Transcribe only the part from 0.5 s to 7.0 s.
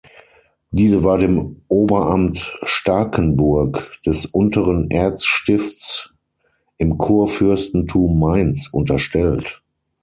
Diese war dem „Oberamt Starkenburg“ des „Unteren Erzstifts“ im